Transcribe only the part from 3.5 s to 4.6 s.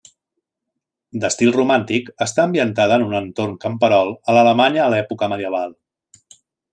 camperol a